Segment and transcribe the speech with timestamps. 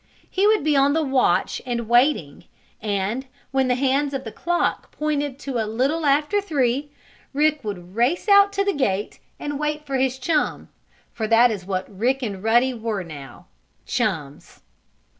[0.27, 2.45] He would be on the watch and waiting,
[2.81, 6.89] and, when the hands of the clock pointed to a little after three,
[7.33, 10.69] Rick would race out to the gate and wait for his chum;
[11.13, 13.45] for that is what Rick and Ruddy were now
[13.85, 14.61] chums.